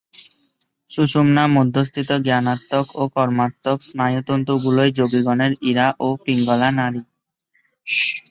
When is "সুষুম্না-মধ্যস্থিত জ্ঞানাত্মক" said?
0.91-2.85